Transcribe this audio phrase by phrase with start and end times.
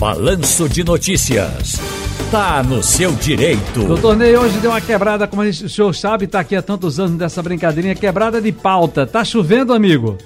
[0.00, 1.76] Balanço de Notícias.
[2.32, 3.86] Tá no seu direito.
[3.86, 6.98] Doutor Ney, hoje deu uma quebrada, como gente, o senhor sabe, tá aqui há tantos
[6.98, 9.06] anos dessa brincadeirinha, quebrada de pauta.
[9.06, 10.16] Tá chovendo, amigo?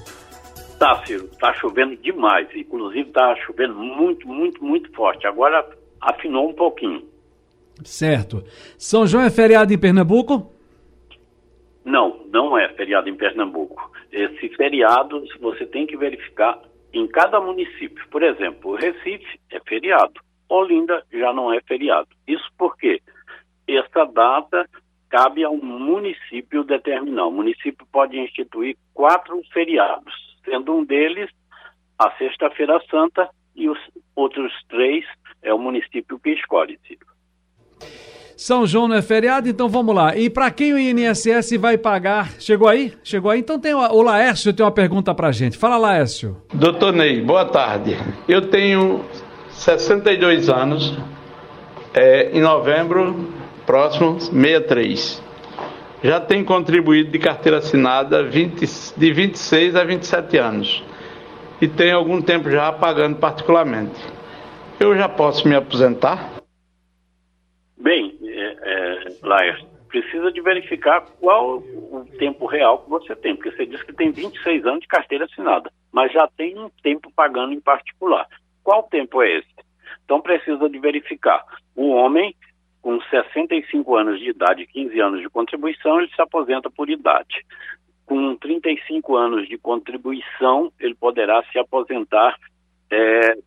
[0.78, 2.46] Tá, Ciro, tá chovendo demais.
[2.54, 5.26] Inclusive tá chovendo muito, muito, muito forte.
[5.26, 5.68] Agora
[6.00, 7.02] afinou um pouquinho.
[7.82, 8.44] Certo.
[8.78, 10.52] São João é feriado em Pernambuco?
[11.84, 13.90] Não, não é feriado em Pernambuco.
[14.12, 16.62] Esse feriado você tem que verificar
[16.94, 18.06] em cada município.
[18.08, 22.08] Por exemplo, o Recife é feriado, Olinda já não é feriado.
[22.26, 23.02] Isso porque
[23.66, 24.68] essa data
[25.10, 27.26] cabe ao município determinar.
[27.26, 31.30] O município pode instituir quatro feriados, sendo um deles
[31.98, 33.78] a Sexta-feira Santa e os
[34.16, 35.04] outros três
[35.42, 37.06] é o município que escolhe, Ciro.
[38.36, 40.16] São João não é feriado, então vamos lá.
[40.16, 42.32] E para quem o INSS vai pagar?
[42.38, 42.92] Chegou aí?
[43.02, 43.40] Chegou aí?
[43.40, 45.56] Então tem o Laércio tem uma pergunta para gente.
[45.56, 46.36] Fala, Laércio.
[46.52, 47.96] Doutor Ney, boa tarde.
[48.28, 49.04] Eu tenho
[49.50, 50.98] 62 anos,
[51.92, 53.32] é, em novembro
[53.64, 55.22] próximo, 63.
[56.02, 60.84] Já tenho contribuído de carteira assinada 20, de 26 a 27 anos.
[61.60, 63.98] E tenho algum tempo já pagando particularmente.
[64.78, 66.33] Eu já posso me aposentar?
[69.22, 73.92] Laércio, precisa de verificar qual o tempo real que você tem, porque você disse que
[73.92, 78.26] tem 26 anos de carteira assinada, mas já tem um tempo pagando em particular.
[78.62, 79.54] Qual tempo é esse?
[80.04, 81.44] Então precisa de verificar.
[81.76, 82.34] O homem
[82.84, 87.42] com 65 anos de idade e 15 anos de contribuição, ele se aposenta por idade.
[88.04, 92.38] Com 35 anos de contribuição, ele poderá se aposentar
[92.90, 93.38] é,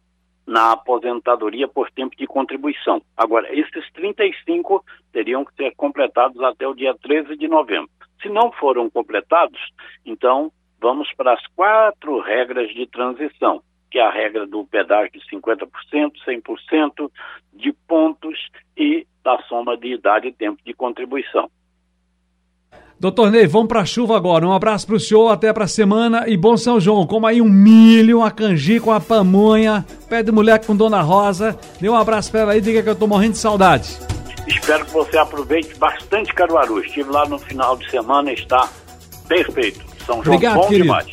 [0.48, 3.00] na aposentadoria por tempo de contribuição.
[3.16, 4.84] Agora, esses 35
[5.28, 7.90] teriam que ser completados até o dia 13 de novembro.
[8.22, 9.60] Se não foram completados,
[10.06, 13.62] então vamos para as quatro regras de transição,
[13.92, 15.68] que é a regra do pedágio de 50%,
[16.26, 17.12] 100%,
[17.54, 18.40] de pontos
[18.78, 21.50] e da soma de idade e tempo de contribuição.
[23.00, 24.48] Doutor Ney, vamos para a chuva agora.
[24.48, 27.06] Um abraço para o senhor, até para a semana e bom São João.
[27.06, 31.60] Como aí um milho, uma canjica, uma pamonha, pé de mulher com Dona Rosa.
[31.80, 34.07] Dê um abraço para ela aí, diga que eu estou morrendo de saudade.
[34.48, 36.80] Espero que você aproveite bastante Caruaru.
[36.80, 38.70] Estive lá no final de semana, está
[39.28, 39.86] perfeito.
[40.06, 40.84] São João Obrigado, bom querido.
[40.84, 41.08] demais.